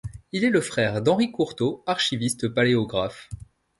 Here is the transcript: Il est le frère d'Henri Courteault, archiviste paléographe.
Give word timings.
Il 0.31 0.43
est 0.45 0.49
le 0.49 0.61
frère 0.61 1.03
d'Henri 1.03 1.31
Courteault, 1.31 1.83
archiviste 1.85 2.47
paléographe. 2.47 3.29